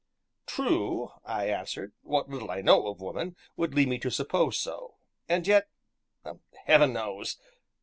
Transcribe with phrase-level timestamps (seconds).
[0.47, 4.95] "True," I answered, "what little I know of woman would lead me to suppose so;
[5.29, 5.67] and yet
[6.65, 7.37] Heaven knows!